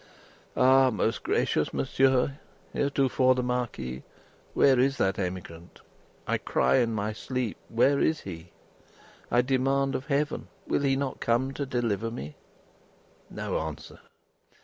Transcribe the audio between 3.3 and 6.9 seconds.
the Marquis, where is that emigrant? I cry